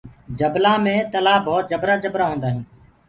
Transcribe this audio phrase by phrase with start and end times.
[0.37, 2.65] جبلآ مي تلآه ڀوت جبرآ جبرآ هوندآ هينٚ۔